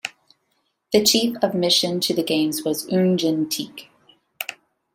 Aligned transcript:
The 0.91 1.03
Chief 1.03 1.37
of 1.43 1.53
mission 1.53 1.99
to 1.99 2.11
the 2.15 2.23
games 2.23 2.63
was 2.63 2.91
Oon 2.91 3.19
Jin 3.19 3.45
Teik. 3.47 3.89